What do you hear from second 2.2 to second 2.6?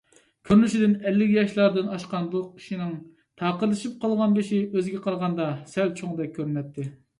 بۇ